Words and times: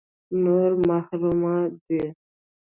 نور 0.43 0.69
محروم 0.87 1.41
دي. 1.85 2.01